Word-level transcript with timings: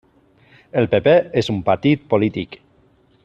El 0.81 0.87
PP 0.93 1.13
és 1.43 1.51
un 1.55 1.61
partit 1.69 2.09
polític. 2.15 2.61